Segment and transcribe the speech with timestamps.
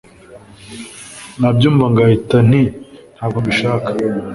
[1.39, 2.63] nabyumva ngahinda nti
[3.15, 3.89] ntabwo mbishaka